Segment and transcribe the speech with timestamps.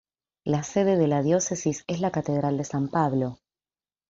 [0.45, 3.37] La sede de la Diócesis es la Catedral de San Pablo.